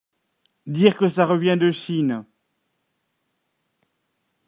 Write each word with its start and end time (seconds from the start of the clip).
Dire 0.65 0.97
que 0.97 1.07
ça 1.07 1.27
revient 1.27 1.57
de 1.59 1.69
Chine! 1.69 2.25